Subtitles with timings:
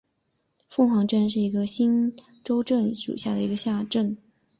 [0.67, 4.17] 凤凰镇是新洲区下属的一个镇。